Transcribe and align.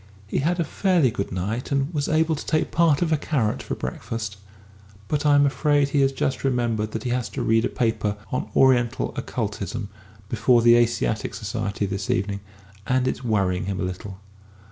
He 0.25 0.39
had 0.39 0.59
a 0.59 0.63
fairly 0.63 1.11
good 1.11 1.31
night, 1.31 1.71
and 1.71 1.93
was 1.93 2.09
able 2.09 2.33
to 2.35 2.43
take 2.43 2.71
part 2.71 3.03
of 3.03 3.11
a 3.11 3.17
carrot 3.17 3.61
for 3.61 3.75
breakfast 3.75 4.37
but 5.07 5.27
I'm 5.27 5.45
afraid 5.45 5.89
he 5.89 6.01
has 6.01 6.11
just 6.11 6.43
remembered 6.43 6.89
that 6.93 7.03
he 7.03 7.11
has 7.11 7.29
to 7.29 7.43
read 7.43 7.65
a 7.65 7.69
paper 7.69 8.17
on 8.31 8.49
'Oriental 8.55 9.13
Occultism' 9.15 9.89
before 10.27 10.63
the 10.63 10.73
Asiatic 10.73 11.35
Society 11.35 11.85
this 11.85 12.09
evening, 12.09 12.39
and 12.87 13.07
it's 13.07 13.23
worrying 13.23 13.65
him 13.65 13.79
a 13.79 13.83
little.... 13.83 14.19